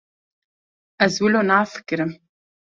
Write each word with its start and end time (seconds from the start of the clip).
Ez 1.07 1.11
wilo 1.25 1.45
nafikirim. 1.53 2.11